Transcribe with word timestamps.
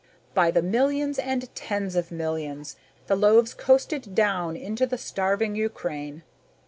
By 0.33 0.49
the 0.49 0.63
millions 0.63 1.19
and 1.19 1.47
tens 1.53 1.95
of 1.95 2.11
millions, 2.11 2.75
the 3.05 3.15
loaves 3.15 3.53
coasted 3.53 4.15
down 4.15 4.55
into 4.57 4.87
the 4.87 4.97
starving 4.97 5.53
Ukraine. 5.55 6.23